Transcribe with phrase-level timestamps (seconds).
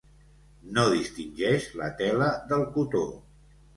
[0.77, 3.05] No distingeix la tela del cotó.